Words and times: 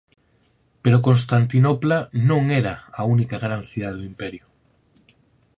Pero 0.83 1.03
Constantinopla 1.07 1.99
non 2.29 2.41
era 2.61 2.75
a 2.99 3.01
única 3.13 3.37
gran 3.45 3.61
cidade 3.69 3.97
do 3.99 4.07
Imperio. 4.11 4.45